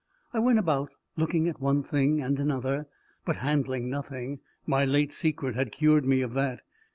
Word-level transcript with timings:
I 0.33 0.39
went 0.39 0.57
about, 0.57 0.89
looking 1.15 1.47
at 1.47 1.61
one 1.61 1.83
thing 1.83 2.21
and 2.23 2.39
another, 2.39 2.87
but 3.23 3.35
handling 3.35 3.87
nothing: 3.87 4.39
my 4.65 4.83
late 4.83 5.13
secret 5.13 5.53
had 5.53 5.71
cured 5.71 6.05
me 6.05 6.21
of 6.21 6.33
that. 6.33 6.63